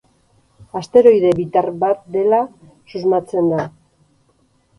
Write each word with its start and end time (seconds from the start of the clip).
Asteroide 0.79 1.33
bitar 1.39 1.69
bat 1.83 2.01
dela 2.15 2.41
susmatzen 2.95 3.53
da. 3.53 3.69